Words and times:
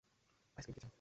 Ice cream 0.57 0.75
কে 0.75 0.79
চায়? 0.79 0.89